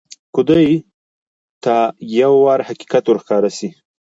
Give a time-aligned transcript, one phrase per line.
[0.33, 0.71] که دوى
[1.63, 1.75] ته
[2.19, 3.67] يو وار حقيقت ورښکاره سي.